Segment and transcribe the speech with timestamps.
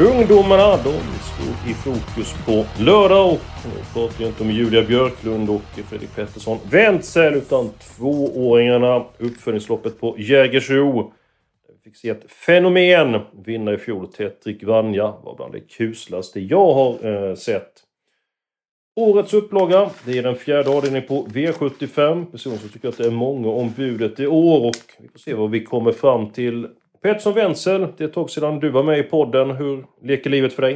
[0.00, 5.50] Ungdomarna, de stod i fokus på lördag och nu pratar jag inte om Julia Björklund
[5.50, 9.04] och Fredrik Pettersson Wenzel utan tvååringarna.
[9.18, 11.12] Uppföljningsloppet på Jägersro.
[11.68, 14.12] Vi fick se ett fenomen vinna i fjol.
[14.12, 17.72] Tetrik Vanja var bland det kusligaste jag har eh, sett.
[18.96, 22.30] Årets upplaga, det är den fjärde avdelningen på V75.
[22.30, 25.18] Personligen så tycker jag att det är många om budet i år och vi får
[25.18, 26.68] se vad vi kommer fram till
[27.02, 29.50] Pettersson Wenzel, det är ett tag sedan du var med i podden.
[29.50, 30.74] Hur leker livet för dig?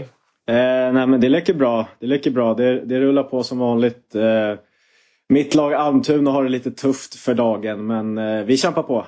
[0.48, 1.88] Eh, nej men det leker bra.
[2.00, 2.54] Det leker bra.
[2.54, 4.14] Det, det rullar på som vanligt.
[4.14, 4.58] Eh,
[5.28, 9.06] mitt lag Almtuna har det lite tufft för dagen men eh, vi kämpar på.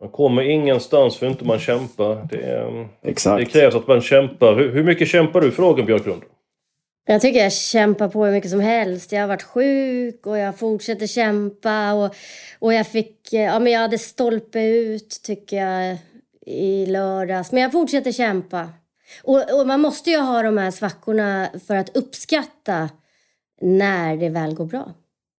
[0.00, 2.28] Man kommer ingenstans för inte man kämpar.
[2.30, 3.38] Det, eh, Exakt.
[3.38, 4.54] det krävs att man kämpar.
[4.54, 6.22] Hur, hur mycket kämpar du för dagen Björklund?
[7.06, 9.12] Jag tycker jag kämpar på hur mycket som helst.
[9.12, 11.92] Jag har varit sjuk och jag fortsätter kämpa.
[11.92, 12.14] Och,
[12.58, 15.98] och jag fick, eh, ja men jag hade stolpe ut tycker jag
[16.46, 17.52] i lördags.
[17.52, 18.68] Men jag fortsätter kämpa.
[19.22, 22.88] Och, och, man måste ju ha de här svackorna för att uppskatta
[23.60, 24.92] när det väl går bra.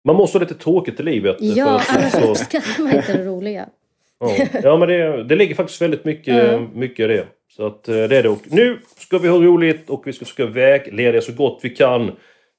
[0.07, 1.37] Man måste ha lite tråkigt i livet.
[1.39, 3.69] Ja, för annars så- uppskattar man inte det roliga.
[4.19, 6.59] Ja, ja men det, det ligger faktiskt väldigt mycket, Ja.
[6.73, 7.25] mycket i det.
[7.55, 8.29] Så att eh, det är det.
[8.29, 12.11] Och nu ska vi ha roligt och vi ska försöka vägleda så gott vi kan.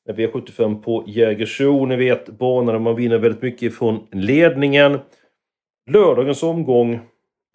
[0.06, 4.06] När vi är 75 på Jägersro, ni vet banan där man vinner väldigt mycket från
[4.12, 4.98] ledningen.
[5.90, 7.00] Lördagens omgång.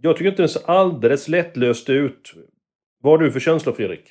[0.02, 2.34] Jag tycker inte den ser alldeles lättlöst ut.
[3.02, 4.04] Vad har du för känsla Fredrik?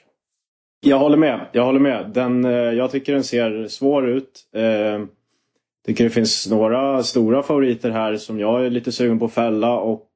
[0.81, 1.47] Jag håller med.
[1.53, 2.11] Jag håller med.
[2.15, 4.49] Den, eh, jag tycker den ser svår ut.
[4.53, 9.33] Jag tycker det finns några stora favoriter här som jag är lite sugen på att
[9.33, 9.79] fälla.
[9.79, 10.07] Och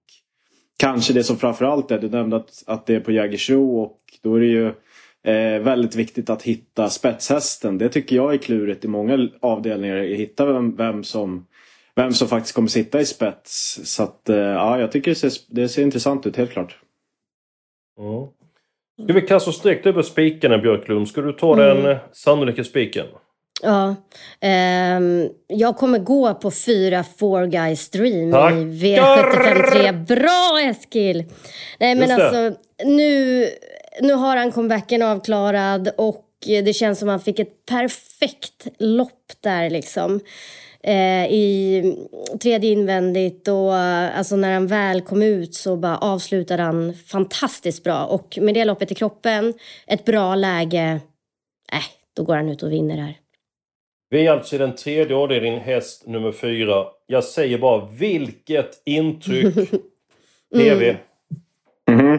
[0.78, 4.34] kanske det som framförallt är, du nämnde att, att det är på Jägersro och då
[4.34, 4.66] är det ju
[5.24, 7.78] eh, väldigt viktigt att hitta spetshästen.
[7.78, 9.96] Det tycker jag är klurigt i många avdelningar.
[9.96, 11.46] Att hitta vem, vem, som,
[11.96, 13.80] vem som faktiskt kommer sitta i spets.
[13.84, 16.78] Så att, eh, ja, jag tycker det ser, det ser intressant ut helt klart.
[17.98, 18.26] Mm.
[19.04, 21.08] Ska vi kasta oss direkt över spikarna Björklund?
[21.08, 21.76] Ska du ta Mm.
[21.82, 23.06] den eh, sannolika spiken?
[23.62, 23.94] Ja,
[24.40, 28.56] ehm, jag kommer gå på fyra Four Guys Dream Tackar!
[28.56, 30.04] i V753.
[30.06, 31.24] Bra Eskil!
[31.80, 33.48] Nej men alltså, nu,
[34.00, 39.70] nu har han comebacken avklarad och det känns som han fick ett perfekt lopp där
[39.70, 40.20] liksom.
[40.86, 41.82] Eh, I
[42.42, 47.84] tredje invändigt och eh, alltså när han väl kom ut så bara avslutade han fantastiskt
[47.84, 48.04] bra.
[48.04, 49.54] Och med det loppet i kroppen,
[49.86, 51.00] ett bra läge,
[51.72, 51.84] äh,
[52.16, 53.14] då går han ut och vinner här.
[54.10, 56.86] Vi är alltså i den tredje avdelningen, häst nummer fyra.
[57.06, 59.54] Jag säger bara, vilket intryck!
[60.54, 60.96] TV.
[61.90, 62.18] Mhm.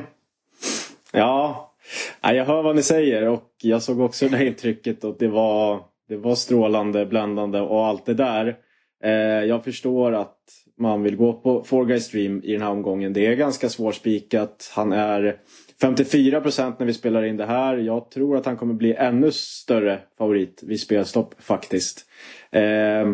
[1.12, 1.74] Ja,
[2.22, 5.28] ja, jag hör vad ni säger och jag såg också det här intrycket och det
[5.28, 8.58] var, det var strålande, bländande och allt det där.
[9.04, 9.12] Eh,
[9.46, 10.38] jag förstår att
[10.78, 13.14] man vill gå på 4 Guys Stream i den här omgången.
[13.14, 14.72] Det är ganska svårspikat.
[14.76, 15.38] Han är
[15.82, 17.78] 54% när vi spelar in det här.
[17.78, 22.06] Jag tror att han kommer bli ännu större favorit vid spelstopp faktiskt.
[22.52, 23.06] Eh,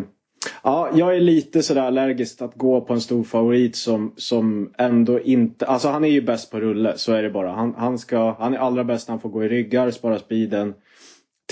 [0.62, 5.20] Ja, jag är lite sådär allergisk att gå på en stor favorit som, som ändå
[5.20, 5.66] inte...
[5.66, 7.52] Alltså han är ju bäst på rulle, så är det bara.
[7.52, 10.74] Han, han, ska, han är allra bäst när han får gå i ryggar, spara speeden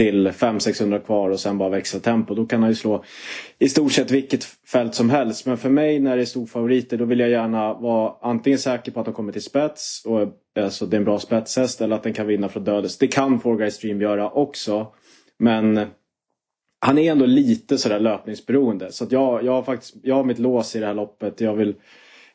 [0.01, 2.35] till 500-600 kvar och sen bara växla tempo.
[2.35, 3.05] Då kan han ju slå
[3.59, 5.47] i stort sett vilket fält som helst.
[5.47, 9.01] Men för mig när det är storfavoriter då vill jag gärna vara antingen säker på
[9.01, 10.29] att de kommer till spets och
[10.61, 12.99] alltså det är en bra spetshäst eller att den kan vinna från dödes.
[12.99, 14.87] Det kan Forguy Stream göra också.
[15.39, 15.87] Men
[16.81, 18.93] han är ändå lite sådär löpningsberoende.
[18.93, 21.41] Så att jag, jag, har faktiskt, jag har mitt lås i det här loppet.
[21.41, 21.75] Jag vill,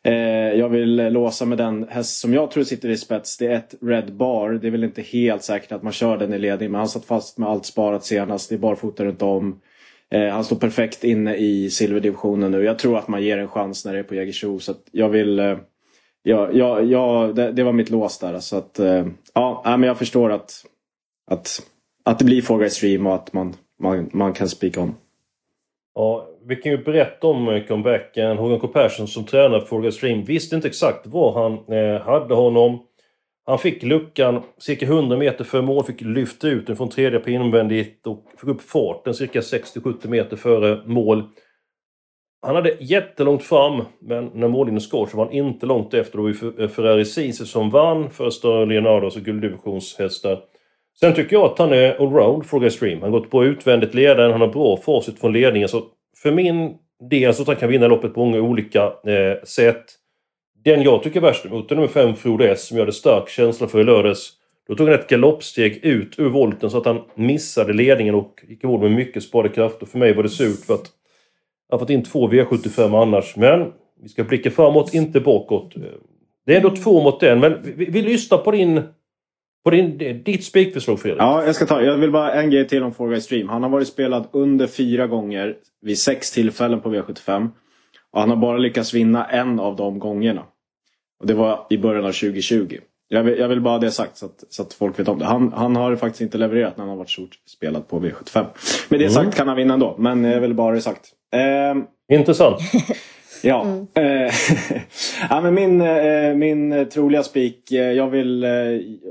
[0.05, 3.37] Eh, jag vill låsa med den häst som jag tror sitter i spets.
[3.37, 4.49] Det är ett Red Bar.
[4.49, 6.71] Det är väl inte helt säkert att man kör den i ledning.
[6.71, 8.49] Men han satt fast med allt sparat senast.
[8.49, 9.61] Det är barfota runt om.
[10.11, 12.63] Eh, han står perfekt inne i silverdivisionen nu.
[12.63, 14.59] Jag tror att man ger en chans när det är på Jägersro.
[14.59, 15.39] Så att jag vill...
[15.39, 15.57] Eh,
[16.23, 18.39] ja, ja, ja, det, det var mitt lås där.
[18.39, 20.65] Så att, eh, ja, men jag förstår att,
[21.31, 21.61] att,
[22.03, 24.95] att det blir Fogar Stream och att man, man, man kan spika om.
[25.95, 28.37] Ja, vi kan ju berätta om eh, comebacken.
[28.37, 32.33] Håkan K Persson som tränare för Forga Stream visste inte exakt var han eh, hade
[32.35, 32.79] honom.
[33.45, 37.29] Han fick luckan cirka 100 meter före mål, fick lyfta ut den från tredje på
[37.29, 41.23] invändigt och fick upp farten cirka 60-70 meter före mål.
[42.41, 46.17] han hade jättelångt fram, men när mållinjen skar så var han inte långt efter.
[46.17, 50.39] Det var ju Ferrari Ceesay som vann första Leonardos och gulddivisionshästar.
[50.99, 53.01] Sen tycker jag att han är allround, frågar Stream.
[53.01, 55.69] Han har gått på utvändigt ledaren, han har bra facit från ledningen.
[55.69, 55.83] Så
[56.17, 56.77] för min
[57.09, 59.85] del så kan jag att han kan vinna loppet på många olika eh, sätt.
[60.65, 63.29] Den jag tycker är värst emot är nummer 5, Frode S, som jag hade stark
[63.29, 64.33] känsla för i lördags.
[64.67, 68.63] Då tog han ett galoppsteg ut ur volten så att han missade ledningen och gick
[68.63, 69.85] i mål med mycket sparade krafter.
[69.85, 70.91] För mig var det surt för att
[71.69, 73.35] han fått in två V75 annars.
[73.35, 73.71] Men
[74.01, 75.75] vi ska blicka framåt, inte bakåt.
[75.75, 75.81] Eh,
[76.45, 78.81] det är ändå två mot en, men vi, vi lyssnar på din
[79.65, 81.21] på din, ditt spikförslag Fredrik.
[81.21, 81.81] Ja, jag ska ta.
[81.81, 83.49] Jag vill bara en grej till om Four Guys Stream.
[83.49, 87.49] Han har varit spelad under fyra gånger vid sex tillfällen på V75.
[88.11, 90.43] Och han har bara lyckats vinna en av de gångerna.
[91.19, 92.77] Och det var i början av 2020.
[93.07, 95.19] Jag vill, jag vill bara ha det sagt så att, så att folk vet om
[95.19, 95.25] det.
[95.25, 98.45] Han, han har faktiskt inte levererat när han har varit stort spelad på V75.
[98.89, 99.09] Med det mm.
[99.09, 101.11] sagt kan han vinna ändå, men jag vill bara ha det sagt.
[101.33, 102.59] Eh, Intressant.
[103.45, 103.63] Ja.
[103.63, 103.87] Mm.
[105.29, 107.71] Ja men min, eh, min troliga spik.
[107.71, 108.45] Eh, jag, vill,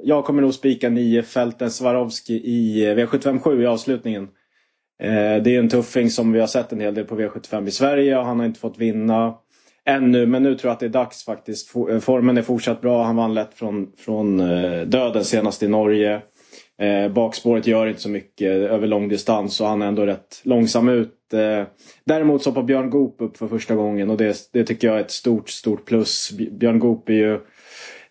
[0.02, 4.28] jag kommer nog spika 9 Fälten Swarovski i V757 i avslutningen.
[5.42, 8.18] Det är en tuffing som vi har sett en hel del på V75 i Sverige
[8.18, 9.34] och han har inte fått vinna
[9.84, 10.26] ännu.
[10.26, 11.68] Men nu tror jag att det är dags faktiskt.
[12.00, 13.04] Formen är fortsatt bra.
[13.04, 14.38] Han vann lätt från, från
[14.86, 16.22] döden senast i Norge.
[16.78, 20.88] Eh, bakspåret gör inte så mycket över lång distans och han är ändå rätt långsam
[20.88, 21.32] ut.
[21.32, 21.66] Eh,
[22.04, 25.00] däremot så hoppar Björn Goop upp för första gången och det, det tycker jag är
[25.00, 26.32] ett stort, stort plus.
[26.32, 27.40] Björn Goop är ju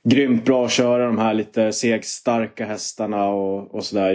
[0.04, 4.13] grymt bra att köra de här lite segstarka hästarna och, och sådär.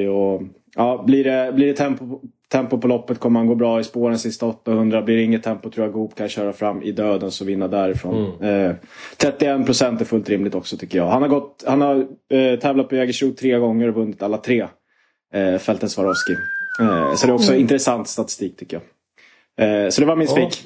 [0.75, 2.21] Ja, blir det, blir det tempo,
[2.53, 5.03] tempo på loppet kommer han gå bra i spåren sista 800.
[5.03, 8.35] Blir det inget tempo tror jag Goop kan köra fram i döden och vinna därifrån.
[8.41, 8.71] Mm.
[8.71, 8.77] Eh,
[9.17, 11.07] 31 procent är fullt rimligt också tycker jag.
[11.07, 14.67] Han har, gått, han har eh, tävlat på Jägersro tre gånger och vunnit alla tre.
[15.35, 16.33] Eh, Fälten Swarovski.
[16.81, 17.61] Eh, så det är också mm.
[17.61, 18.81] intressant statistik tycker
[19.57, 19.85] jag.
[19.85, 20.65] Eh, så det var min spik.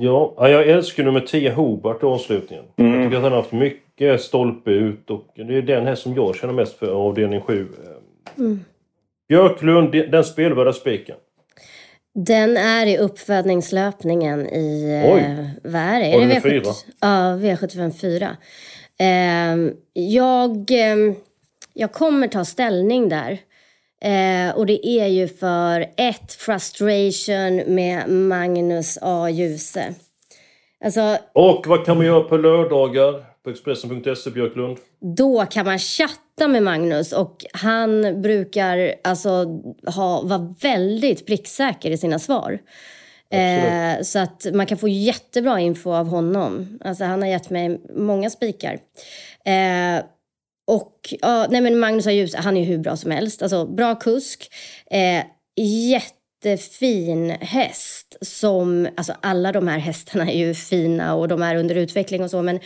[0.00, 0.34] Ja.
[0.36, 2.64] ja, jag älskar nummer 10 Hobart i avslutningen.
[2.76, 2.92] Mm.
[2.92, 6.14] Jag tycker att han har haft mycket stolpe ut och det är den här som
[6.14, 7.68] jag känner mest för avdelning 7.
[8.38, 8.60] Mm.
[9.28, 11.16] Björklund, den spelvärda spiken.
[12.14, 15.02] Den är i uppfödningslöpningen i...
[15.04, 15.50] Eh, Oj!
[15.64, 16.06] vad är det?
[16.06, 17.08] Är det V7, ja,
[17.40, 18.36] V75 4.
[18.98, 21.14] Eh, jag, eh,
[21.72, 23.38] jag kommer ta ställning där.
[24.00, 29.30] Eh, och det är ju för ett frustration med Magnus A.
[29.30, 29.94] Djuse.
[30.84, 34.78] Alltså, och vad kan man göra på lördagar på Expressen.se, Björklund?
[35.16, 41.98] Då kan man chatta med Magnus och han brukar alltså ha, vara väldigt pricksäker i
[41.98, 42.58] sina svar.
[43.30, 46.78] Eh, så att man kan få jättebra info av honom.
[46.84, 48.78] Alltså han har gett mig många spikar.
[49.44, 50.04] Eh,
[50.66, 53.42] och ja, nej men Magnus har ljus, han är ju hur bra som helst.
[53.42, 54.52] Alltså bra kusk.
[54.90, 55.24] Eh,
[55.56, 61.74] jättefin häst som, alltså alla de här hästarna är ju fina och de är under
[61.74, 62.60] utveckling och så men,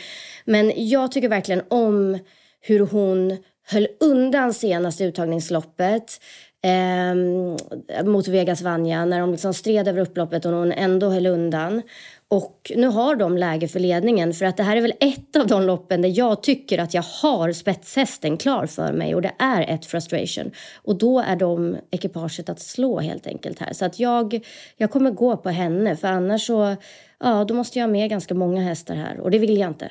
[0.44, 2.18] men jag tycker verkligen om
[2.60, 3.36] hur hon
[3.66, 6.20] höll undan senaste uttagningsloppet
[6.64, 11.82] eh, mot Vegas Vanja när de liksom stred över upploppet och hon ändå höll undan.
[12.28, 15.46] Och nu har de läge för ledningen för att det här är väl ett av
[15.46, 19.74] de loppen där jag tycker att jag har spetshästen klar för mig och det är
[19.74, 20.50] ett frustration.
[20.82, 23.72] Och då är de ekipaget att slå helt enkelt här.
[23.72, 26.76] Så att jag, jag kommer gå på henne för annars så,
[27.20, 29.90] ja då måste jag ha med ganska många hästar här och det vill jag inte.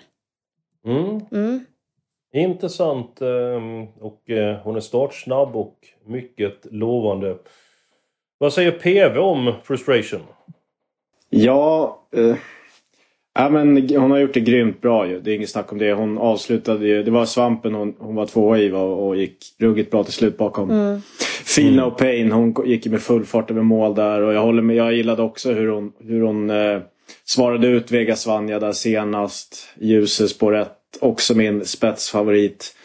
[0.86, 1.22] Mm.
[1.32, 1.66] Mm.
[2.34, 7.38] Intressant ehm, och eh, hon är startsnabb och mycket lovande.
[8.38, 10.22] Vad säger PV om frustration?
[11.30, 12.36] Ja, eh,
[13.34, 15.20] ja men hon har gjort det grymt bra ju.
[15.20, 15.94] Det är inget snack om det.
[15.94, 19.92] Hon avslutade ju, det var svampen hon, hon var tvåa i och, och gick ruggigt
[19.92, 20.72] bra till slut bakom.
[20.72, 21.02] Mm.
[21.46, 24.76] Feel No Pain, hon gick med full fart över mål där och jag håller med,
[24.76, 26.82] jag gillade också hur hon, hur hon eh,
[27.26, 29.70] svarade ut Vegas Vanja där senast.
[29.80, 30.70] Ljuset spår 1,
[31.02, 32.76] också min spetsfavorit.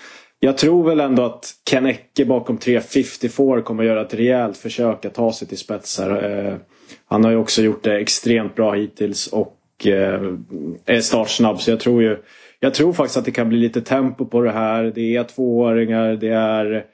[0.41, 5.05] Jag tror väl ändå att Ken Ecke bakom 354 kommer att göra ett rejält försök
[5.05, 6.31] att ta sig till spetsar.
[6.31, 6.55] Eh,
[7.07, 10.33] han har ju också gjort det extremt bra hittills och eh,
[10.85, 11.61] är startsnabb.
[11.61, 12.17] Så jag tror ju
[12.61, 14.93] jag tror faktiskt att det kan bli lite tempo på det här.
[14.95, 16.85] Det är tvååringar, det är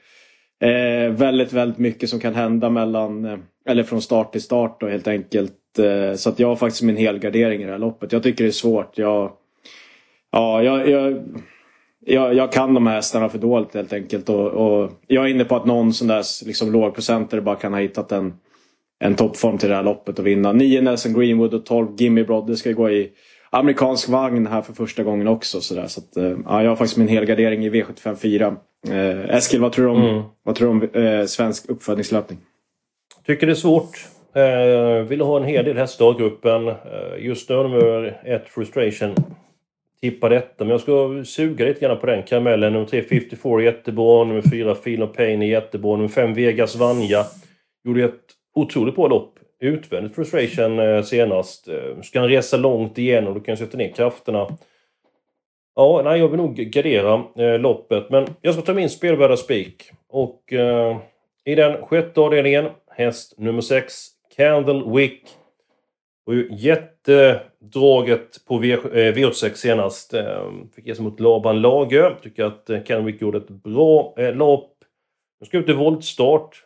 [0.61, 4.89] eh, väldigt, väldigt mycket som kan hända mellan, eh, eller från start till start då
[4.89, 5.79] helt enkelt.
[5.79, 8.13] Eh, så att jag har faktiskt min helgardering i det här loppet.
[8.13, 8.99] Jag tycker det är svårt.
[8.99, 9.33] Jag,
[10.33, 11.23] ja, jag, jag,
[12.01, 14.29] jag, jag kan de här hästarna för dåligt helt enkelt.
[14.29, 17.81] Och, och jag är inne på att någon sån där liksom lågprocentare bara kan ha
[17.81, 18.33] hittat en
[19.03, 20.53] en toppform till det här loppet och vinna.
[20.53, 22.47] 9 Nelson Greenwood och 12 Gimme Broad.
[22.47, 23.11] Det ska gå i
[23.51, 25.61] amerikansk vagn här för första gången också.
[25.61, 25.87] Så där.
[25.87, 28.57] Så att, eh, ja, jag har faktiskt min helgardering i V75 4.
[28.89, 30.23] Eh, Eskil, vad tror du om, mm.
[30.43, 32.39] vad tror du om eh, svensk uppfödningslöpning?
[33.27, 34.07] Tycker det är svårt.
[34.35, 36.69] Eh, ville ha en hel del hästar i gruppen.
[36.69, 36.77] Eh,
[37.19, 39.15] just nu nummer ett Frustration
[40.03, 40.65] tippa detta.
[40.65, 42.73] Men jag ska suga lite grann på den karamellen.
[42.73, 44.25] Nummer 3 54 är jättebra.
[44.25, 45.97] Nummer 4 Feel of Pain är jättebra.
[45.97, 47.25] Nummer 5 Vegas Vanja
[47.85, 48.21] gjorde ett
[48.55, 51.69] otroligt bra lopp utvändigt Frustration eh, senast.
[51.69, 54.57] Eh, ska han resa långt igen och då kan sätta ner krafterna.
[55.75, 58.11] Ja, nej, jag vill nog gardera eh, loppet.
[58.11, 59.91] Men jag ska ta min spelvärda spik.
[60.09, 60.97] Och eh,
[61.45, 64.07] i den sjätte avdelningen, häst nummer 6,
[64.37, 65.23] Candle Wick.
[66.27, 70.15] Och ju jättedraget på V86 eh, senast.
[70.15, 72.15] Eh, fick ge sig mot Laban Lagö.
[72.23, 74.77] Tycker att eh, Kenwick gjorde ett bra lopp.
[75.41, 76.65] Nu ska ut i voltstart.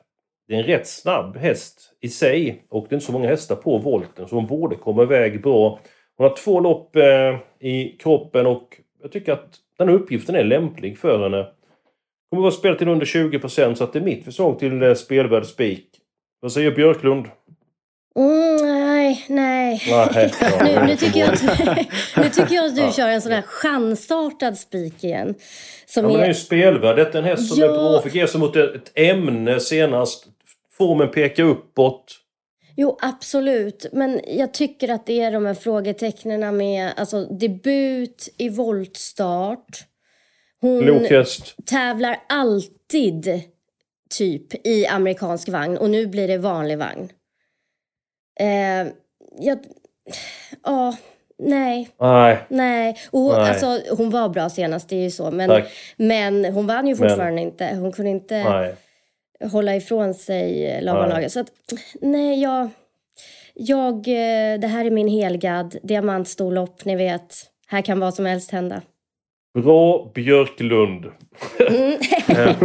[0.49, 3.57] Det är en rätt snabb häst i sig och det är inte så många hästar
[3.57, 5.81] på volten så hon borde komma iväg bra.
[6.17, 6.97] Hon har två lopp
[7.61, 11.47] i kroppen och jag tycker att den här uppgiften är lämplig för henne.
[12.31, 15.89] Kommer vara spelat till under 20% så att det är mitt förslag till spelvärd spik.
[16.41, 17.27] Vad säger Björklund?
[18.17, 19.83] Mm, nej, nej.
[20.15, 21.43] Nej, ja, nu, nu, tycker jag att,
[22.17, 25.35] nu tycker jag att du kör en sån här chansartad spik igen.
[25.87, 26.21] Som ja, men är...
[26.21, 26.97] den är ju spelvärd.
[26.97, 27.97] Detta är en häst som Ja.
[27.99, 28.03] är.
[28.03, 30.27] Fick ge sig mot ett ämne senast.
[30.79, 32.05] Formen pekar uppåt.
[32.77, 33.87] Jo, absolut.
[33.93, 39.85] Men jag tycker att det är de här frågetecknen med alltså, debut i voltstart.
[40.61, 41.55] Hon Klok häst.
[41.67, 43.43] tävlar alltid
[44.19, 47.09] typ i amerikansk vagn och nu blir det vanlig vagn.
[48.40, 48.93] Eh,
[49.38, 49.59] jag,
[50.64, 50.97] ja,
[51.38, 52.97] nej, Nej, nej.
[53.11, 53.50] Och hon, Nej.
[53.50, 55.31] Alltså, hon var bra senast, det är ju så.
[55.31, 55.73] Men, tack.
[55.97, 57.66] men hon vann ju fortfarande inte.
[57.75, 58.75] Hon kunde inte Nej.
[59.52, 61.31] hålla ifrån sig eh, Laban.
[61.31, 61.50] Så att,
[62.00, 62.69] nej, jag,
[63.55, 63.95] jag...
[63.95, 65.76] eh, Det här är min helgad.
[65.83, 67.35] Diamantstorlopp, ni vet.
[67.66, 68.83] Här kan vad som helst hända.
[69.59, 71.05] Bra Björklund.
[71.69, 71.93] Mm.
[72.28, 72.57] Eh,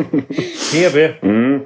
[0.73, 1.13] TV.
[1.21, 1.61] Mm.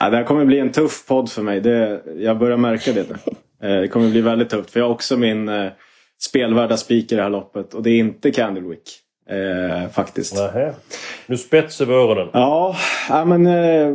[0.00, 1.60] Ja, det här kommer bli en tuff podd för mig.
[1.60, 3.00] Det, jag börjar märka det.
[3.00, 3.16] Eh,
[3.68, 4.70] Det kommer bli väldigt tufft.
[4.70, 5.70] För jag har också min eh,
[6.22, 7.74] spelvärda speaker i det här loppet.
[7.74, 9.00] Och det är inte Candlewick.
[9.30, 10.36] Eh, faktiskt.
[10.36, 10.74] Nähä.
[11.26, 12.28] Nu spetsar vi öronen.
[12.32, 12.76] Ja,
[13.08, 13.94] ja men eh,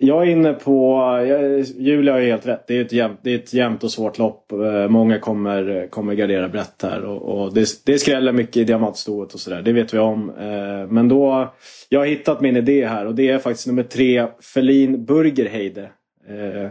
[0.00, 2.66] jag är inne på, jag, Julia har ju helt rätt.
[2.66, 4.52] Det är ett jämnt, det är ett jämnt och svårt lopp.
[4.52, 7.04] Eh, många kommer, kommer gardera brett här.
[7.04, 9.62] Och, och det, det skräller mycket i diamantstoet och sådär.
[9.62, 10.30] Det vet vi om.
[10.30, 11.54] Eh, men då,
[11.88, 15.90] jag har hittat min idé här och det är faktiskt nummer tre, Felin Burgerheide.
[16.28, 16.70] Eh,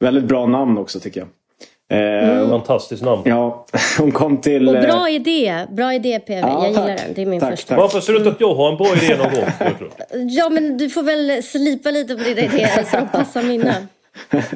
[0.00, 1.28] väldigt bra namn också tycker jag.
[1.90, 3.22] Eh, Fantastiskt namn.
[3.24, 3.66] Ja,
[3.98, 4.68] hon kom till...
[4.68, 5.66] Och eh, bra idé.
[5.70, 6.38] Bra idé PV.
[6.40, 6.98] Ja, jag gillar tack.
[7.06, 7.14] den.
[7.14, 7.68] Det är min Tack, första.
[7.68, 7.78] tack.
[7.78, 9.88] Varför ser det ut att jag har en bra idé någon gång?
[10.28, 13.74] Ja, men du får väl slipa lite på dina idéer så de passar mina.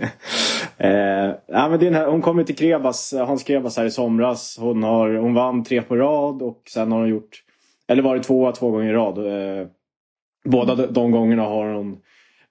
[0.78, 4.56] Eh, ja, men den här, hon kom ju till Krebas, Hans Krebas här i somras.
[4.60, 7.42] Hon, har, hon vann tre på rad och sen har hon gjort,
[7.88, 9.18] eller varit tvåa två gånger i rad.
[9.18, 9.66] Eh,
[10.44, 11.96] båda de, de gångerna har hon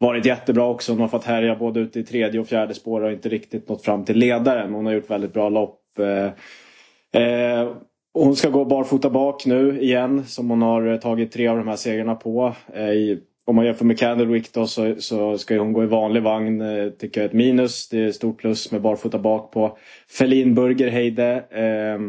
[0.01, 0.91] varit jättebra också.
[0.91, 3.85] Hon har fått härja både ute i tredje och fjärde spår och inte riktigt nått
[3.85, 4.73] fram till ledaren.
[4.73, 5.81] Hon har gjort väldigt bra lopp.
[5.99, 7.69] Eh, eh
[8.13, 11.67] hon ska gå barfota bak nu igen som hon har eh, tagit tre av de
[11.67, 12.55] här segrarna på.
[12.73, 16.23] Eh, i, om man jämför med Candlewick då så, så ska hon gå i vanlig
[16.23, 16.61] vagn.
[16.61, 17.89] Eh, tycker jag är ett minus.
[17.89, 19.77] Det är ett stort plus med barfota bak på.
[20.09, 21.43] Felin Burgerheide.
[21.49, 21.99] Eh,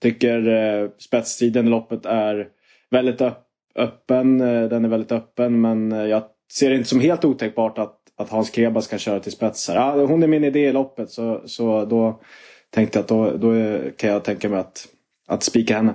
[0.00, 2.48] tycker eh, spetstiden i loppet är
[2.90, 3.22] väldigt
[3.76, 4.40] öppen.
[4.40, 8.30] Eh, den är väldigt öppen men jag ser det inte som helt otänkbart att, att
[8.30, 9.76] Hans Krebas kan köra till spets här.
[9.76, 12.20] Ja, hon är min idé i loppet så, så då
[12.70, 14.88] tänkte jag att då, då kan jag tänka mig att,
[15.28, 15.94] att spika henne.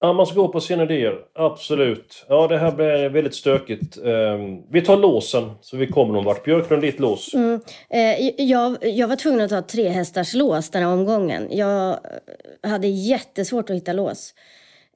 [0.00, 1.18] Ja, man ska gå på sina idéer.
[1.34, 2.26] Absolut.
[2.28, 3.96] Ja, det här blir väldigt stökigt.
[3.96, 6.44] Ehm, vi tar låsen, så vi kommer någon vart.
[6.44, 7.34] Björklund, ditt lås.
[7.34, 7.60] Mm.
[7.90, 11.48] Eh, jag, jag var tvungen att ta tre hästars lås den här omgången.
[11.50, 11.98] Jag
[12.62, 14.34] hade jättesvårt att hitta lås.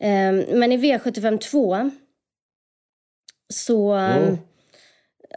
[0.00, 1.90] Eh, men i V75 2
[3.52, 4.38] så, Mm.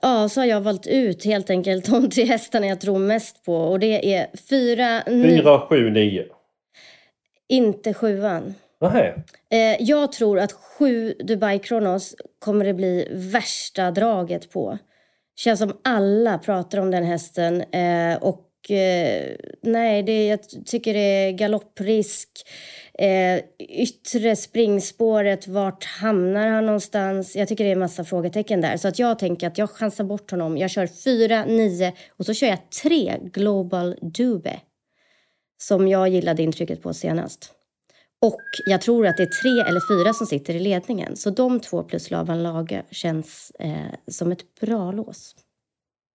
[0.01, 3.55] Ja, så har jag valt ut helt enkelt de tre hästarna jag tror mest på.
[3.55, 6.25] Och det är fyra, ni- 4, 7, 9.
[7.49, 8.55] inte sjuan.
[8.81, 9.13] Nähä.
[9.51, 14.77] Eh, jag tror att sju Dubai Kronos kommer det bli värsta draget på.
[15.35, 17.61] Känns som alla pratar om den hästen.
[17.61, 22.29] Eh, och eh, nej, det, jag tycker det är galopprisk.
[22.99, 27.35] Eh, yttre springspåret, vart hamnar han någonstans?
[27.35, 28.77] Jag tycker det är en massa frågetecken där.
[28.77, 30.57] Så att jag tänker att jag chansar bort honom.
[30.57, 34.59] Jag kör fyra, nio och så kör jag tre Global Dube.
[35.57, 37.51] Som jag gillade intrycket på senast.
[38.21, 41.15] Och jag tror att det är tre eller fyra som sitter i ledningen.
[41.15, 43.71] Så de två plus Laban Lager känns eh,
[44.07, 45.35] som ett bra lås.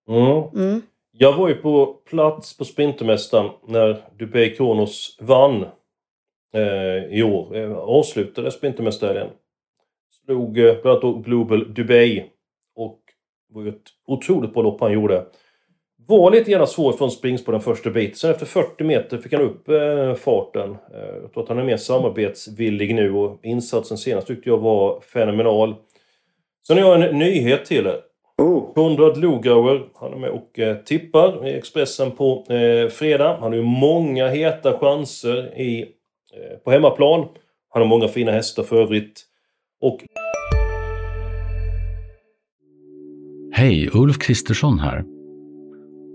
[0.08, 0.66] Mm.
[0.66, 0.82] Mm.
[1.12, 5.66] Jag var ju på plats på Sprintermästaren när Dubai Kronos vann
[6.54, 7.56] eh, i år.
[7.56, 9.28] Eh, avslutade Sprintermästarhelgen.
[10.24, 12.24] Slog eh, bland annat Global Dubai.
[12.76, 13.00] Och
[13.48, 15.26] det var ju ett otroligt bra lopp han gjorde.
[16.06, 18.16] var lite grann svår från springs på den första biten.
[18.16, 20.70] Sen efter 40 meter fick han upp eh, farten.
[20.70, 25.00] Eh, jag tror att han är mer samarbetsvillig nu och insatsen senast tyckte jag var
[25.00, 25.74] fenomenal.
[26.66, 28.00] Sen har jag en nyhet till er.
[28.40, 28.74] Oh.
[28.74, 33.36] Konrad Lugauer, han är med och eh, tippar i Expressen på eh, fredag.
[33.40, 35.86] Han har ju många heta chanser i,
[36.64, 37.28] på hemmaplan.
[37.68, 39.26] Han har många fina hästar för övrigt.
[39.80, 40.00] Och
[43.52, 45.04] Hej, Ulf Kristersson här.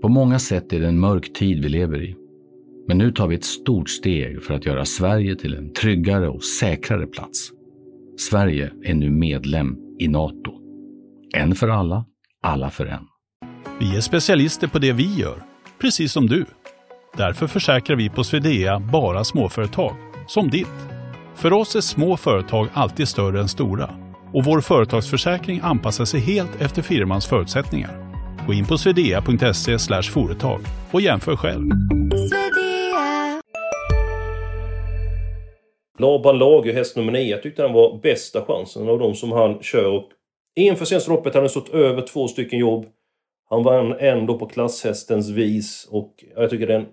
[0.02, 2.16] På många sätt är det en mörk tid vi lever i.
[2.88, 6.44] Men nu tar vi ett stort steg för att göra Sverige till en tryggare och
[6.44, 7.50] säkrare plats.
[8.18, 10.52] Sverige är nu medlem i Nato.
[11.34, 12.04] En för alla,
[12.42, 13.06] alla för en.
[13.80, 15.42] Vi är specialister på det vi gör,
[15.80, 16.44] precis som du.
[17.16, 19.96] Därför försäkrar vi på Swedea bara småföretag,
[20.26, 20.66] som ditt.
[21.34, 23.90] För oss är små företag alltid större än stora
[24.32, 27.90] och vår företagsförsäkring anpassar sig helt efter firmans förutsättningar.
[28.46, 30.60] Gå in på swedea.se företag
[30.92, 31.70] och jämför själv.
[35.98, 37.22] Laban Lager, häst nummer 9.
[37.22, 39.86] Jag tyckte han var bästa chansen av de som han kör.
[39.86, 40.08] Och
[40.56, 42.86] inför senaste loppet hade han stått över två stycken jobb.
[43.50, 45.88] Han vann ändå på klasshästens vis.
[45.90, 46.86] Och jag tycker det är en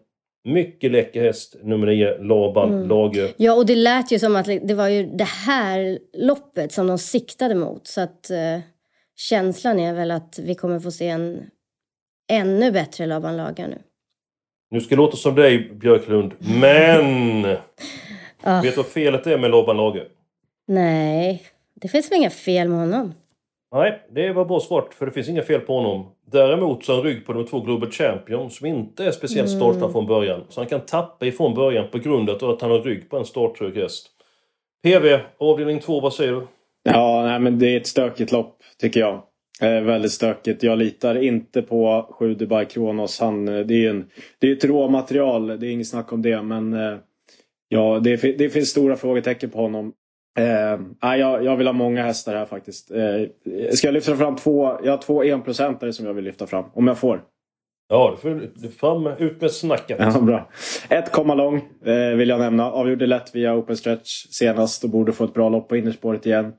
[0.43, 2.87] mycket läcker häst, nummer 9, Laban Mm.
[2.89, 3.29] Lager.
[3.37, 6.97] Ja, och det lät ju som att det var ju det här loppet som de
[6.97, 7.87] siktade mot.
[7.87, 8.59] Så att eh,
[9.15, 11.49] känslan är väl att vi kommer få se en
[12.31, 13.77] ännu bättre Laban Lager nu.
[14.71, 17.45] Nu ska det låta som dig, Björklund, men...
[18.45, 20.07] Ah, Vet du vad felet är med Laban Lager?
[20.67, 21.43] nej,
[21.75, 23.13] det finns väl inga fel med honom.
[23.75, 26.05] Nej, det var bra svårt för det finns inga fel på honom.
[26.33, 29.91] Däremot så har han rygg på nummer två Global Champion som inte är speciellt startsnabb
[29.91, 30.43] från början.
[30.49, 33.25] Så han kan tappa ifrån början på grund av att han har rygg på en
[33.25, 34.07] starttrygg häst.
[34.83, 36.47] PV, avdelning 2, vad säger du?
[36.83, 39.21] Ja, nej, men det är ett stökigt lopp tycker jag.
[39.61, 40.63] Eh, väldigt stökigt.
[40.63, 43.19] Jag litar inte på 7 Dubai Kronos.
[43.19, 44.05] Han, eh, det är en,
[44.39, 46.41] det är ett råmaterial, det är inget snack om det.
[46.41, 46.97] Men eh,
[47.67, 49.93] ja, det, det finns stora frågetecken på honom.
[50.37, 50.79] Eh,
[51.17, 52.91] jag, jag vill ha många hästar här faktiskt.
[52.91, 53.21] Eh,
[53.71, 54.77] ska jag lyfta fram två?
[54.83, 56.65] Jag har två enprocentare som jag vill lyfta fram.
[56.73, 57.21] Om jag får.
[57.89, 59.97] Ja, du får du fram ut med snacket.
[59.99, 60.49] Ja, bra.
[60.89, 61.55] Ett komma lång
[61.85, 62.71] eh, vill jag nämna.
[62.71, 66.53] Avgjorde lätt via open stretch senast och borde få ett bra lopp på innerspåret igen.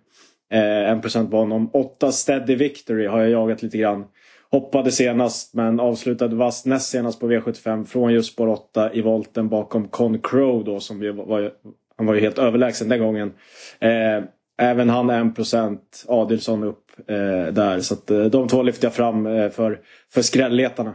[0.52, 1.70] Eh, en procent på honom.
[1.72, 4.04] Åtta steady victory har jag jagat lite grann.
[4.50, 9.48] Hoppade senast men avslutade vass näst senast på V75 från just spår 8 i volten
[9.48, 11.52] bakom Con Crow då som vi var,
[11.96, 13.34] han var ju helt överlägsen den gången.
[13.80, 14.22] Eh,
[14.58, 18.94] även han en procent Adilsson upp eh, där så att, eh, de två lyfter jag
[18.94, 19.80] fram eh, för,
[20.12, 20.94] för skrälletarna.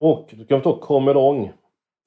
[0.00, 1.52] Och du kan ta Comelong.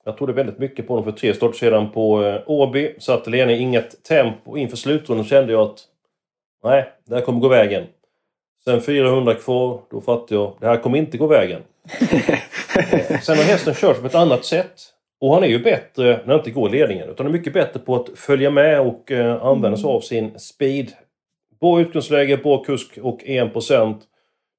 [0.05, 2.95] Jag trodde väldigt mycket på honom för tre start sedan på eh, Åby.
[2.99, 4.57] Satte ledning, inget tempo.
[4.57, 5.79] Inför slutrundan kände jag att
[6.63, 7.83] nej, det här kommer gå vägen.
[8.63, 11.61] Sen 400 kvar, då fattade jag det här kommer inte gå vägen.
[12.91, 14.73] Eh, Sen har hästen kört på ett annat sätt.
[15.21, 17.09] Och han är ju bättre när det inte går ledningen.
[17.09, 20.39] Utan han är mycket bättre på att följa med och eh, använda sig av sin
[20.39, 20.91] speed.
[21.59, 23.95] Bra utgångsläge, bra kusk och 1%.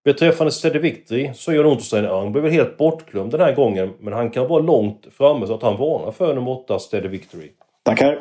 [0.05, 3.41] Beträffande Steady Victory så gör det ont att säga Han blev väl helt bortglömd den
[3.41, 3.93] här gången.
[4.01, 7.49] Men han kan vara långt framme så att han varnar för nummer 8 Steady Victory.
[7.83, 8.19] Tackar!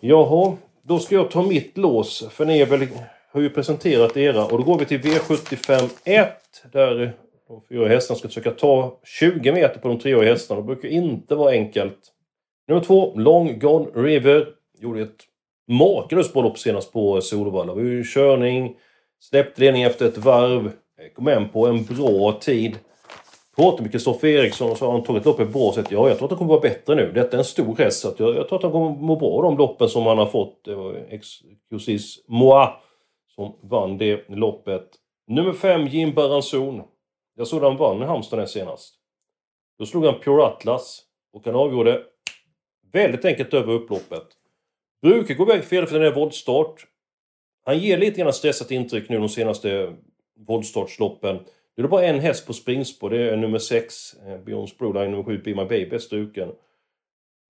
[0.00, 2.28] Jaha, då ska jag ta mitt lås.
[2.30, 2.86] För ni väl,
[3.32, 4.44] har ju presenterat era.
[4.44, 6.28] Och då går vi till V75 1.
[6.72, 7.12] Där
[7.48, 10.60] de fyra hästarna ska försöka ta 20 meter på de treåriga hästarna.
[10.60, 11.98] Det brukar inte vara enkelt.
[12.68, 14.48] Nummer två, Long Gone River.
[14.78, 15.24] Gjorde ett
[15.68, 17.74] makalöst bra lopp senast på Solvalla.
[17.74, 18.76] Det var ju körning,
[19.20, 20.72] släppte ledning efter ett varv.
[21.14, 22.78] Kom hem på en bra tid.
[23.56, 25.86] Pratade med Kristoffer Eriksson och sa att han tagit loppet bra sätt.
[25.90, 27.12] Ja, jag tror att han kommer vara bättre nu.
[27.12, 29.30] Detta är en stor häst så att jag, jag tror att han kommer må bra
[29.30, 30.64] av de loppen som han har fått.
[30.64, 32.66] Det var Excusis Moi
[33.34, 34.88] som vann det loppet.
[35.28, 36.82] Nummer fem, Jim Baranzon.
[37.34, 38.94] Jag såg att han vann i Halmstad näst senast.
[39.78, 42.02] Då slog han Pure Atlas och han avgjorde
[42.92, 44.26] väldigt enkelt över upploppet.
[45.02, 46.86] Brukar gå iväg fel för den är voltstart.
[47.64, 49.96] Han ger lite grann stressat intryck nu de senaste
[50.46, 51.36] voltstartsloppen.
[51.36, 53.10] Nu är det bara en häst på springspår.
[53.10, 56.52] Det är nummer 6, eh, Beyond Broline, nummer 7, Be My Baby, är struken.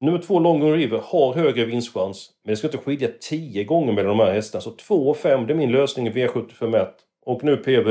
[0.01, 2.31] Nummer 2, Long River, har högre vinstchans.
[2.43, 4.63] Men det ska inte skilja 10 gånger mellan de här hästarna.
[4.63, 6.89] Så 2 och 5, det är min lösning i V751.
[7.27, 7.89] Och nu PV,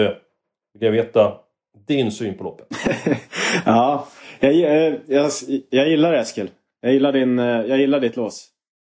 [0.74, 1.40] vill jag veta
[1.88, 2.68] din syn på loppet.
[3.66, 4.08] ja,
[4.40, 5.32] jag, jag, jag,
[5.70, 6.50] jag gillar Eskil.
[6.82, 8.48] Jag gillar, din, eh, jag gillar ditt lås.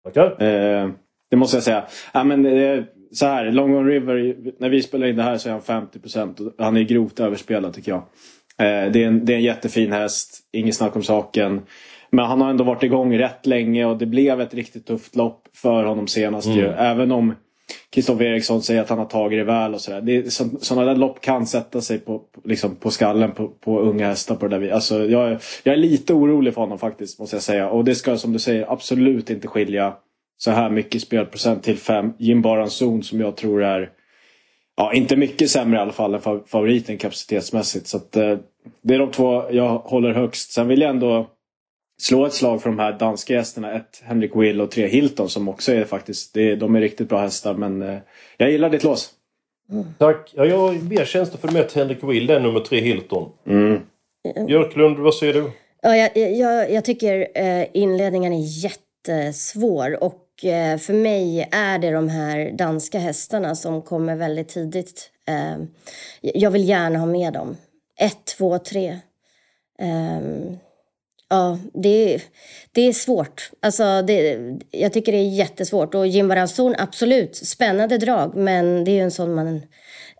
[0.04, 0.42] Tackar.
[0.42, 0.90] Eh,
[1.30, 1.84] det måste jag säga.
[2.12, 5.48] Ja, men, eh, så här, Long Gone River, när vi spelar in det här så
[5.48, 8.02] är han 50% och han är grovt överspelad tycker jag.
[8.58, 11.60] Eh, det, är en, det är en jättefin häst, inget snack om saken.
[12.10, 15.48] Men han har ändå varit igång rätt länge och det blev ett riktigt tufft lopp
[15.54, 16.58] för honom senast Mm.
[16.58, 16.66] ju.
[16.66, 17.34] Även om
[17.92, 20.30] Kristoffer Eriksson säger att han har tagit det väl och sådär.
[20.60, 24.48] Sådana där lopp kan sätta sig på, liksom, på skallen på, på unga hästar på
[24.48, 27.68] det där alltså, jag, jag är lite orolig för honom faktiskt måste jag säga.
[27.68, 29.94] Och det ska som du säger absolut inte skilja
[30.36, 32.12] så här mycket spelprocent till fem.
[32.18, 33.90] Jim Baranzon som jag tror är
[34.80, 37.86] Ja, inte mycket sämre i alla fall än favoriten kapacitetsmässigt.
[37.86, 38.38] Så att, eh,
[38.82, 40.52] det är de två jag håller högst.
[40.52, 41.26] Sen vill jag ändå
[42.00, 43.72] slå ett slag för de här danska gästerna.
[43.72, 47.20] Ett Henrik Will och tre Hilton som också är faktiskt, det, de är riktigt bra
[47.20, 47.54] hästar.
[47.54, 47.98] Men eh,
[48.36, 49.10] jag gillar ditt lås.
[49.70, 49.84] Mm.
[49.98, 50.32] Tack.
[50.34, 53.32] Ja, jag mer tjänster för med Henrik Will än nummer tre Hilton.
[53.46, 53.80] Mm.
[54.46, 55.50] Björklund, vad säger du?
[55.82, 60.04] Ja, jag, jag, jag tycker eh, inledningen är jättesvår.
[60.04, 65.10] Och eh, för mig är det de här danska hästarna som kommer väldigt tidigt.
[65.28, 65.64] Eh,
[66.20, 67.56] jag vill gärna ha med dem.
[68.00, 68.98] Ett, två, tre.
[71.30, 72.22] Ja, det,
[72.72, 73.50] det är svårt.
[73.62, 74.38] Alltså, det,
[74.70, 75.94] jag tycker det är jättesvårt.
[75.94, 78.34] Och Jim Baranzon, absolut, spännande drag.
[78.36, 79.46] Men det är ju en sån, man,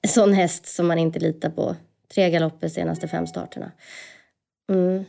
[0.03, 1.77] en sån häst som man inte litar på.
[2.15, 3.73] Tre galopper senaste fem starterna.
[4.73, 5.05] Mm.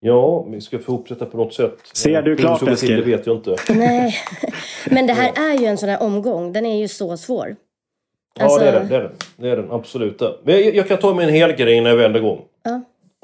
[0.00, 1.78] Ja, vi ska få ihop detta på något sätt.
[1.92, 2.96] Ser du klart Eskil?
[2.96, 3.56] Det vet jag inte.
[3.68, 4.14] Nej,
[4.86, 6.52] men det här är ju en sån här omgång.
[6.52, 7.56] Den är ju så svår.
[8.40, 8.64] Alltså...
[8.64, 8.88] Ja, det är den.
[8.88, 10.22] Det är den, det är den absolut.
[10.44, 12.44] Jag, jag kan ta mig en helgardering när jag vänder igång.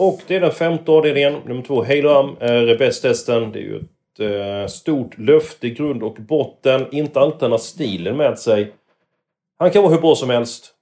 [0.03, 1.37] Och det är den femte avdelningen.
[1.47, 3.53] Nummer två, Halo Am eh, är bäst-hästen.
[3.53, 6.87] Det är ju ett eh, stort löfte i grund och botten.
[6.93, 8.73] Inte alltid han har stilen med sig.
[9.59, 10.75] Han kan vara hur bra som helst.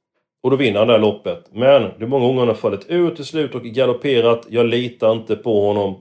[0.43, 1.45] Och då vinner han det här loppet.
[1.53, 4.47] Men det är många gånger han har fallit ut till slut och galopperat.
[4.49, 6.01] Jag litar inte på honom.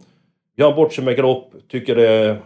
[0.58, 1.54] Gör han bort sig med galopp.
[1.72, 2.42] Tycker det är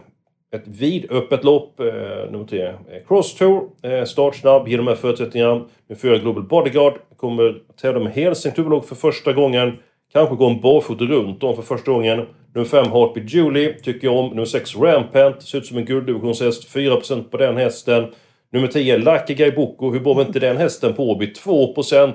[0.54, 1.80] ett vidöppet lopp.
[1.80, 2.74] Eh, nummer tre, eh,
[3.08, 3.70] Cross Tour.
[3.82, 5.64] Eh, startsnabb, ger de här förutsättningarna.
[5.88, 6.94] Nu fyra Global Bodyguard.
[7.16, 9.78] Kommer tävla med Helsing för första gången.
[10.14, 12.26] Kanske går en barfota runt om för första gången.
[12.54, 14.28] Nummer 5 Heartbeat Julie tycker jag om.
[14.30, 15.42] Nummer 6 Rampant.
[15.42, 16.74] Ser ut som en gulddivisionshäst.
[16.74, 18.14] 4% på den hästen.
[18.52, 19.92] Nummer 10 Lucky Guy Boko.
[19.92, 21.32] Hur var inte den hästen på Åby?
[21.32, 22.12] 2%.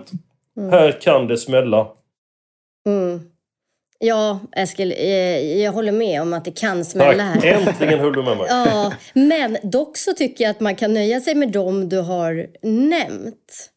[0.58, 0.70] Mm.
[0.70, 1.88] Här kan det smälla.
[2.88, 3.20] Mm.
[4.00, 7.46] Ja, Eskil, eh, jag håller med om att det kan smälla här.
[7.46, 8.46] Äntligen höll du med mig.
[8.50, 12.48] ja, men dock så tycker jag att man kan nöja sig med dem du har
[12.62, 13.70] nämnt.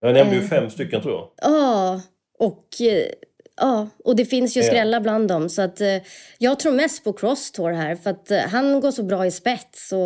[0.00, 0.48] Jag nämnde ju eh.
[0.48, 1.28] fem stycken tror jag.
[1.36, 2.00] Ja,
[2.38, 3.06] och eh,
[3.60, 5.48] Ja, och det finns ju skrällar bland dem.
[5.48, 5.96] Så att, eh,
[6.38, 7.96] jag tror mest på Crosstour här.
[7.96, 9.92] För att eh, han går så bra i spets.
[9.92, 10.00] Och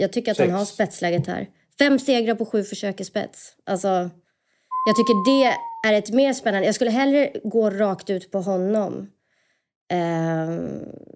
[0.00, 0.50] jag tycker att Sex.
[0.50, 1.46] han har spetsläget här.
[1.78, 3.52] Fem segrar på sju försök i spets.
[3.66, 3.88] Alltså,
[4.86, 5.54] jag tycker det
[5.88, 6.66] är ett mer spännande...
[6.66, 9.10] Jag skulle hellre gå rakt ut på honom.
[9.92, 9.98] Uh,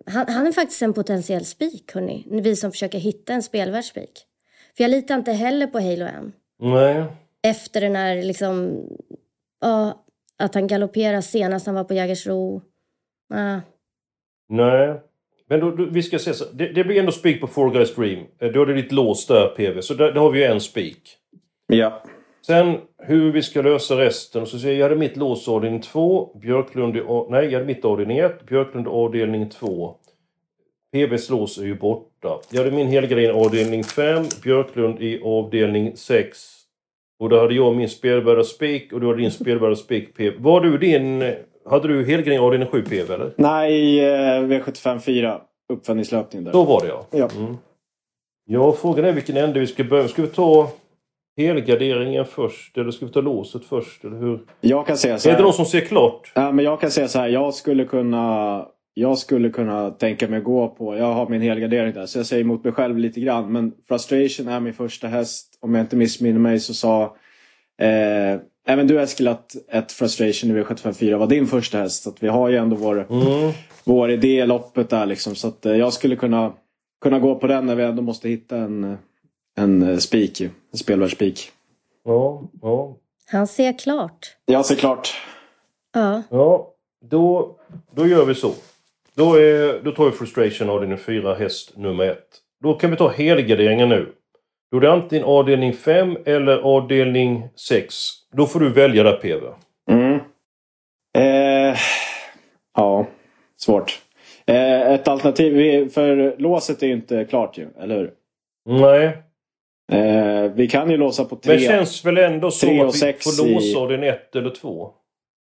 [0.06, 2.26] han, han, är faktiskt en potentiell spik, hörni.
[2.30, 4.26] Vi som försöker hitta en spelvärd spik.
[4.76, 6.32] För jag litar inte heller på Halo än.
[6.60, 7.04] Nej.
[7.42, 8.82] Efter den här liksom...
[9.60, 10.03] Ja,
[10.38, 12.62] att han galopperade senast han var på Jägersro.
[13.34, 13.60] Ah.
[14.48, 15.00] Nej.
[15.48, 16.44] Men då, då, vi ska se så.
[16.52, 18.26] Det, det blir ändå spik på Four Guys Dream.
[18.38, 19.82] Eh, då är det lite låst där PV.
[19.82, 21.16] Så där, där har vi ju en spik.
[21.66, 22.02] Ja.
[22.46, 24.46] Sen hur vi ska lösa resten.
[24.46, 26.38] Så jag, jag hade mitt lås avdelning 2.
[26.40, 27.02] Björklund i...
[27.30, 28.46] Nej, jag hade mitt avdelning 1.
[28.46, 29.96] Björklund avdelning 2.
[30.92, 32.40] PVs lås är ju borta.
[32.50, 34.24] Jag hade min helgardin avdelning 5.
[34.42, 36.63] Björklund i avdelning 6.
[37.20, 40.36] Och då hade jag min spelbara spik och du hade din spelbara spik PV.
[40.38, 41.34] Var du din...
[41.70, 43.32] Hade du helgardering avdelning 7 PV eller?
[43.36, 45.40] Nej, eh, V75 4.
[45.72, 46.52] Uppföljningslöpning där.
[46.52, 47.06] Då var det ja.
[47.10, 47.28] Ja.
[47.38, 47.56] Mm.
[48.46, 50.08] Ja, frågan är vilken ände vi ska börja.
[50.08, 50.70] Ska vi ta
[51.36, 54.04] helgarderingen först eller ska vi ta låset först?
[54.04, 54.40] Eller hur?
[54.60, 55.34] Jag kan säga så här.
[55.34, 56.32] Är det någon som ser klart?
[56.34, 57.28] Ja, men jag kan säga så här.
[57.28, 61.92] Jag skulle kunna jag skulle kunna tänka mig att gå på, jag har min helgardering
[61.92, 63.52] där så jag säger emot mig själv lite grann.
[63.52, 65.58] Men Frustration är min första häst.
[65.60, 67.04] Om jag inte missminner mig så sa
[67.78, 72.02] eh, även du Eskil att ett Frustration i V754 var din första häst.
[72.02, 73.52] Så att vi har ju ändå vår, mm.
[73.84, 75.34] vår idé i loppet där liksom.
[75.34, 76.52] Så att eh, jag skulle kunna,
[77.00, 78.98] kunna gå på den när vi ändå måste hitta en,
[79.56, 81.50] en eh, spik, en spelvärd spik.
[82.04, 82.96] Ja, ja.
[83.26, 84.36] Han ser klart.
[84.46, 85.14] Jag ser klart.
[85.94, 86.22] Ja.
[86.30, 86.70] Ja,
[87.04, 87.56] då,
[87.90, 88.52] då gör vi så.
[89.16, 92.18] Då, är, då tar vi Frustration avdelning 4, häst nummer 1.
[92.62, 94.12] Då kan vi ta helgarderingen nu.
[94.70, 97.94] Då är det antingen avdelning 5 eller avdelning 6.
[98.36, 99.46] Då får du välja där PV.
[99.90, 100.20] Mm.
[101.18, 101.76] Eh,
[102.76, 103.06] ja,
[103.56, 104.00] svårt.
[104.46, 108.10] Eh, ett alternativ, för låset är ju inte klart ju, eller hur?
[108.68, 109.06] Nej.
[109.92, 113.12] Eh, vi kan ju låsa på 3 Men det känns väl ändå som att vi
[113.12, 114.90] får låsa avdelning 1 eller 2?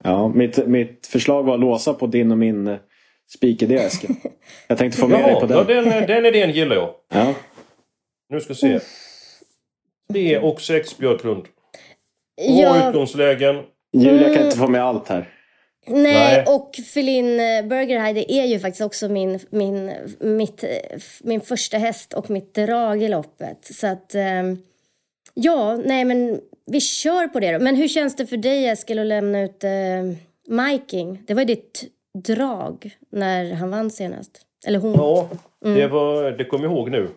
[0.05, 2.79] Ja, mitt, mitt förslag var att låsa på din och min
[3.29, 4.15] eh, Spikidé Eskil.
[4.67, 5.57] Jag tänkte få med ja, dig på den.
[5.59, 6.95] Ja, den, den idén gillar jag.
[7.15, 7.35] Ja.
[8.29, 8.81] Nu ska vi se.
[10.13, 11.45] 3 och 6 Björklund.
[12.61, 13.63] Bra utgångslägen.
[13.93, 15.29] Julia kan inte få med allt här.
[15.87, 16.45] Nej, Nej.
[16.47, 20.65] och Filin eh, Burgerheide är ju faktiskt också min, min, mitt,
[21.21, 23.59] min första häst och mitt drag i loppet.
[23.65, 24.15] Så att...
[24.15, 24.63] Um,
[25.35, 27.59] Ja, nej men vi kör på det då.
[27.59, 29.71] Men hur känns det för dig Eskil att lämna ut eh,
[30.49, 31.23] Miking?
[31.27, 31.85] Det var ju ditt
[32.19, 34.31] drag när han vann senast.
[34.67, 34.95] Eller hon.
[34.95, 35.29] Ja,
[35.61, 37.09] det, var, det kom jag ihåg nu.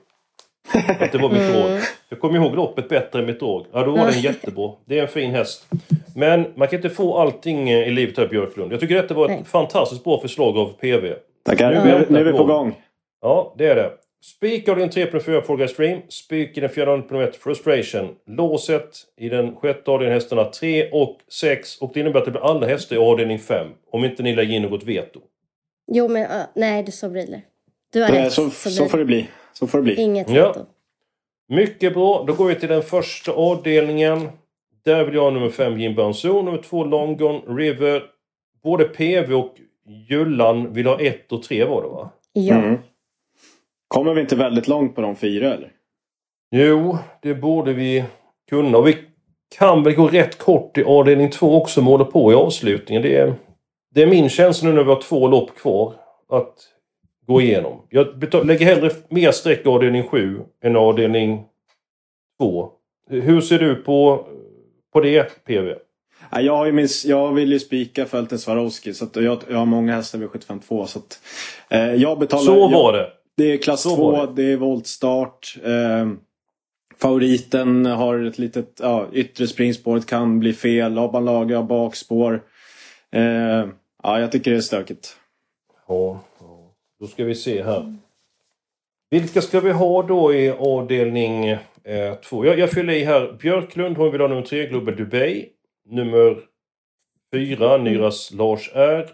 [1.00, 1.80] Att det var mitt drag.
[2.10, 3.66] Jag kommer ihåg loppet bättre än mitt drag.
[3.72, 4.72] Ja, då var den jättebra.
[4.86, 5.68] Det är en fin häst.
[6.16, 8.74] Men man kan inte få allting i livet här Björklund.
[8.74, 9.44] Jag tycker detta var ett Nej.
[9.46, 11.14] fantastiskt bra förslag av PV.
[11.46, 11.72] Tackar.
[11.72, 12.76] Nu Nu, är vi på gång.
[13.22, 13.92] Ja, det är det.
[14.26, 16.02] Spik av din 3.4 Progress Stream.
[16.10, 18.16] Spik i den fjärde kilometer Frustration.
[18.28, 21.82] Låset i den sjätte avdelningen hästarna 3 och 6.
[21.82, 23.68] Och det innebär att det blir alla hästar i avdelning 5.
[23.92, 25.20] Om inte ni lägger in något veto.
[25.92, 27.42] Jo, men uh, nej, det så blir det.
[27.94, 28.34] Du har Det, rätt.
[28.34, 29.28] så, så så får det bli.
[29.54, 29.96] Så får det bli.
[29.96, 30.48] Inget Ja.
[30.48, 30.66] veto.
[31.50, 32.24] Mycket bra.
[32.28, 34.30] Då går vi till den första avdelningen.
[34.86, 38.04] Där vill jag ha nummer 5 Jim Banzo, nummer 2 Long Gone River.
[38.64, 39.56] Både PV och
[40.10, 42.10] Jullan vill ha 1 och 3 var det va?
[42.34, 42.56] Ja.
[42.56, 42.78] Mm.
[43.88, 45.72] Kommer vi inte väldigt långt på de fyra eller?
[46.52, 48.04] Jo, det borde vi
[48.50, 48.82] kunna.
[48.82, 48.98] Vi
[49.58, 53.02] kan väl gå rätt kort i avdelning 2 också med håller på i avslutningen.
[53.04, 53.34] Det är,
[53.96, 55.94] det är min känsla nu när vi har två lopp kvar
[56.30, 56.54] att
[57.28, 57.82] gå igenom.
[57.90, 61.46] Jag betal- lägger hellre mer streck i avdelning 7 än avdelning
[62.40, 62.70] 2.
[63.10, 64.26] Hur ser du på,
[64.94, 65.76] på det, PV?
[66.32, 69.66] Ja, Jag, har ju min, jag vill ju spika Fälten Swarovski så jag, jag har
[69.66, 71.20] många hästar vid 752 så att
[71.70, 72.44] eh, jag betalar...
[72.44, 73.10] Så jag, var det.
[73.38, 74.44] Det är klass Så 2, var det.
[74.44, 75.58] är voltstart.
[75.64, 76.12] Eh,
[76.98, 80.94] favoriten har ett litet ja, yttre springspåret kan bli fel.
[80.94, 82.44] Laban Lager har bakspår.
[83.12, 83.68] Eh,
[84.04, 85.18] ja, jag tycker det är stökigt.
[85.88, 86.74] Ja, ja.
[87.00, 87.96] Då ska vi se här.
[89.10, 91.58] Vilka ska vi ha då i avdelning
[92.30, 92.46] 2?
[92.46, 93.38] jag, jag fyller i här.
[93.42, 95.50] Björklund, hon vill ha nummer 3, Global Dubai.
[95.90, 96.38] Nummer
[97.34, 99.10] 4, Nyras Lars R.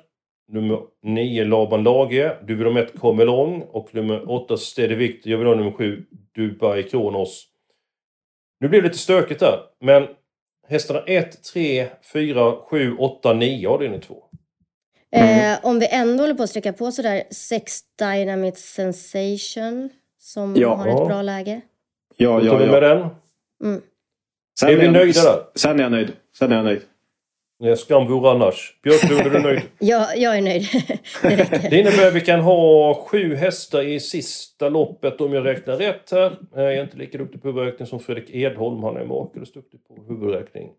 [0.52, 2.38] Nummer 9, Laban Lage.
[2.44, 3.62] Du vill ha med ett Comelong.
[3.62, 5.32] Och nummer 8, Steady Victor.
[5.32, 7.48] Jag vill ha nummer 7, Dubai Kronos.
[8.60, 9.60] Nu blir det lite stökigt där.
[9.82, 10.08] Men
[10.68, 14.24] hästarna 1, 3, 4, 7, 8, 9 avdelning 2.
[15.16, 20.76] Eh, om vi ändå håller på att sträcka på sådär Sex Dynamite Sensation som Ja.
[20.76, 21.62] har ett bra läge.
[22.18, 22.88] Ja, Då tar ja, vi med ja.
[22.96, 22.98] den.
[23.64, 23.82] Mm.
[24.60, 25.44] Sen Är vi jag- nöjda där?
[25.56, 26.12] Sen är jag nöjd.
[26.38, 26.82] Sen är jag nöjd.
[27.62, 28.80] Nej, Skam vore annars.
[28.84, 29.62] Björklund, är du nöjd?
[29.80, 30.64] Ja, jag är nöjd.
[31.22, 31.70] det räcker.
[31.70, 36.12] Det innebär att vi kan ha sju hästar i sista loppet om jag räknar rätt
[36.12, 36.38] här.
[36.56, 38.84] Jag är inte lika duktig på huvudräkning som Fredrik Edholm.
[38.84, 40.70] Han är makalöst duktig på huvudräkning.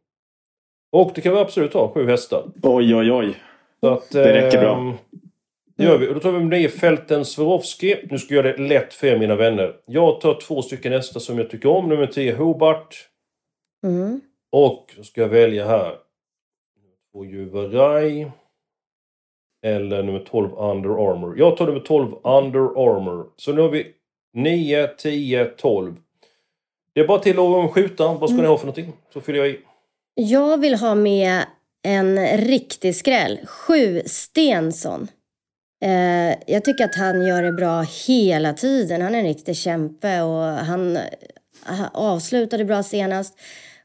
[0.92, 2.44] Och det kan vi absolut ha, sju hästar.
[2.62, 3.34] Oj, oj, oj.
[3.80, 4.76] Så att, Det räcker bra.
[4.76, 4.92] ehm,
[5.76, 6.08] Det gör vi.
[6.08, 7.96] Och då tar vi med Fälten Swarovski.
[8.10, 9.74] Nu ska jag göra det lätt för er mina vänner.
[9.86, 11.88] Jag tar två stycken hästar som jag tycker om.
[11.88, 12.96] Nummer 10 Hobart.
[13.86, 14.20] Mm.
[14.52, 15.92] Och så ska jag välja här.
[17.12, 18.30] På Juveraj.
[19.66, 21.38] Eller nummer 12 Under Armour.
[21.38, 23.26] Jag tar nummer 12 Under Armour.
[23.36, 23.86] Så nu har vi
[24.34, 25.96] 9, 10, 12.
[26.94, 28.14] Det är bara till att skjuta.
[28.14, 28.92] Vad ska ni ha för någonting?
[29.12, 29.60] Så fyller jag i.
[30.14, 31.42] Jag vill ha med
[31.82, 33.38] en riktig skräll.
[33.46, 35.08] Sju Stensson.
[35.84, 39.02] Eh, jag tycker att han gör det bra hela tiden.
[39.02, 40.98] Han är en riktig kämpe och han,
[41.62, 43.38] han avslutade bra senast.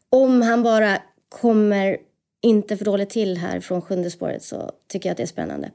[0.09, 0.97] Om han bara
[1.29, 1.97] kommer
[2.41, 5.71] inte för dåligt till här från sjunde spåret så tycker jag att det är spännande.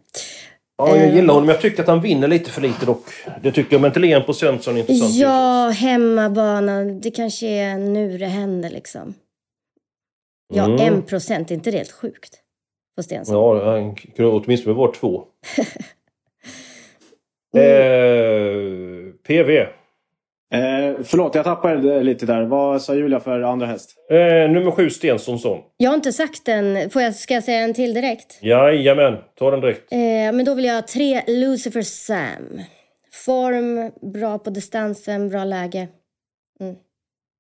[0.77, 1.14] Ja, jag Eh.
[1.16, 1.48] gillar honom.
[1.48, 3.05] Jag tycker att han vinner lite för lite dock.
[3.42, 3.81] Det tycker jag.
[3.81, 5.14] Men till 1 procent så är intressant.
[5.14, 6.85] Ja, hemmabana.
[6.85, 9.14] Det kanske är nu det händer liksom.
[10.55, 10.81] Ja, Mm.
[10.94, 11.51] en procent.
[11.51, 12.38] Är inte det helt sjukt?
[12.96, 13.35] På Stensson.
[13.37, 15.25] Ja, han kunde åtminstone vara två.
[15.59, 15.66] Mm.
[17.55, 19.66] Eh, PV.
[20.53, 22.43] Eh, förlåt, jag tappade lite där.
[22.43, 23.95] Vad sa Julia för andra häst?
[24.11, 24.17] Eh,
[24.51, 25.59] nummer sju Stensonsson.
[25.77, 26.91] Jag har inte sagt den.
[26.91, 28.38] Får jag, ska jag säga en till direkt?
[28.43, 29.93] Jajamän, ta den direkt.
[29.93, 32.61] Eh, men då vill jag ha tre Lucifer Sam.
[33.12, 35.88] Form, bra på distansen, bra läge.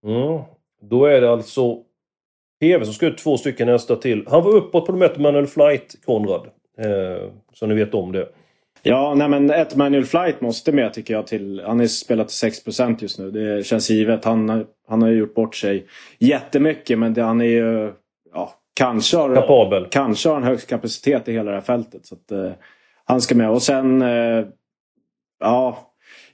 [0.04, 0.40] Mm.
[0.82, 1.76] Då är det alltså
[2.60, 4.24] PV som ska ut två stycken nästa till.
[4.30, 6.46] Han var uppåt på de ett Manual Flight, Konrad.
[6.78, 8.28] Eh, så ni vet om det.
[8.82, 11.62] Ja, nej men ett manual flight måste med tycker jag till.
[11.66, 12.58] Han är spelat till 6
[13.00, 13.30] just nu.
[13.30, 14.24] Det känns givet.
[14.24, 15.86] Han, har- han har ju gjort bort sig
[16.18, 17.92] jättemycket men det, han är ju...
[18.34, 19.86] Ja, kanske har, Kapabel.
[19.90, 22.06] kanske har han högst kapacitet i hela det här fältet.
[22.06, 22.52] Så att, eh,
[23.04, 23.50] han ska med.
[23.50, 24.02] Och sen...
[24.02, 24.44] Eh,
[25.40, 25.78] ja,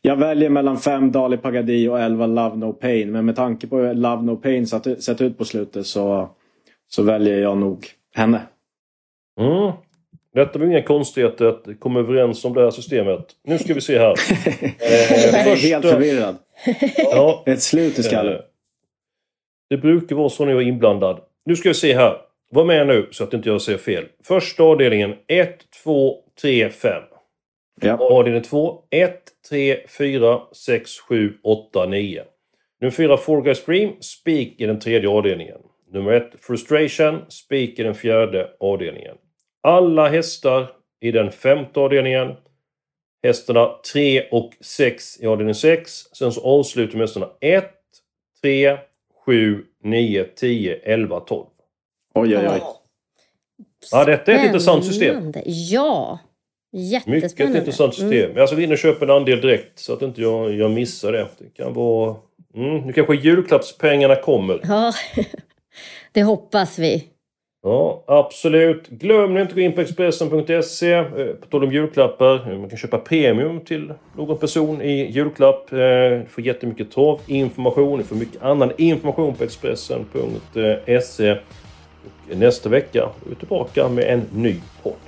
[0.03, 3.13] jag väljer mellan 5 Dali Pagadi och 11 Love No Pain.
[3.13, 6.29] Men med tanke på hur Love No Pain sett, sett ut på slutet så,
[6.89, 8.41] så väljer jag nog henne.
[9.41, 9.73] Mm.
[10.39, 13.27] Detta var inga konstigheter att komma överens om det här systemet.
[13.45, 14.15] Nu ska vi se här.
[14.81, 16.37] Eh, första- helt förvirrad.
[16.97, 18.35] Ja, Ett slut i skallen.
[18.35, 18.41] Eh,
[19.71, 21.21] Det brukar vara så när jag är inblandad.
[21.45, 22.17] Nu ska vi se här.
[22.51, 24.05] Var med nu så att inte jag säger fel.
[24.25, 27.03] Första avdelningen 1, 2, 3, 5.
[27.81, 27.97] Ja.
[27.99, 32.23] Avdelning 2 1, 3, 4, 6, 7, 8, 9.
[32.81, 35.59] Nummer 4 Four Guys Dream, spik i den tredje avdelningen.
[35.93, 39.17] Nummer 1 Frustration, spik i den fjärde avdelningen.
[39.69, 42.35] Alla hästar i den femte avdelningen.
[43.23, 45.93] Hästarna 3 och 6 i avdelning 6.
[46.13, 47.65] Sen så avslutar vi hästarna 1,
[48.43, 48.79] 3,
[49.27, 51.47] 7, 9, 10, 11, 12.
[52.15, 52.61] Oj, oj, oj.
[53.93, 55.33] Ja, detta är ett intressant system.
[55.45, 56.19] Ja,
[56.73, 57.59] Mycket jättespännande.
[57.59, 58.25] intressant system.
[58.25, 58.37] Mm.
[58.37, 61.13] Jag ska gå in och köpa en andel direkt så att inte jag, jag missar
[61.13, 61.29] det.
[61.39, 62.17] Det kan vara...
[62.55, 64.61] Mm, nu kanske julklappspengarna kommer.
[64.63, 64.93] Ja,
[66.13, 67.09] det hoppas vi.
[67.63, 68.89] Ja, absolut.
[68.89, 70.93] Glöm inte att gå in på Expressen.se.
[70.93, 71.05] Eh,
[71.41, 72.53] på tal om julklappar.
[72.53, 75.73] Eh, man kan köpa premium till någon person i julklapp.
[75.73, 77.99] Eh, du får jättemycket torvinformation.
[77.99, 81.31] Du får mycket annan information på Expressen.se.
[82.31, 85.08] Och nästa vecka är vi tillbaka med en ny podd.